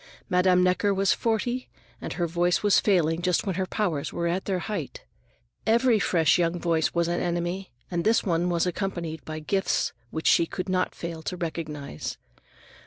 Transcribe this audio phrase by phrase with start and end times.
[0.31, 1.67] Madame Necker was forty,
[2.01, 5.03] and her voice was failing just when her powers were at their height.
[5.67, 10.25] Every fresh young voice was an enemy, and this one was accompanied by gifts which
[10.25, 12.17] she could not fail to recognize.